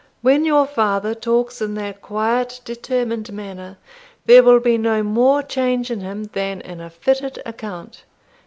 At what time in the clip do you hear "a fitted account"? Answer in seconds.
6.81-8.03